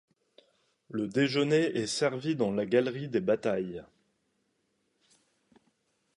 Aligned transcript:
Le 0.89 1.07
déjeuner 1.07 1.77
est 1.77 1.85
servi 1.85 2.35
dans 2.35 2.51
la 2.51 2.65
galerie 2.65 3.07
des 3.07 3.21
Batailles. 3.21 3.83